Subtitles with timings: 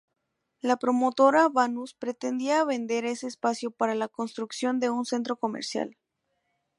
[0.61, 5.95] La promotora Banús pretendía vender ese espacio para la construcción de un centro comercial.